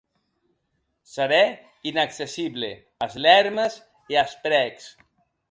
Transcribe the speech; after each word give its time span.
Serè 1.11 1.41
inaccessible 1.91 2.71
as 3.09 3.13
lèrmes 3.27 3.73
e 4.17 4.21
as 4.25 4.33
prècs. 4.49 4.91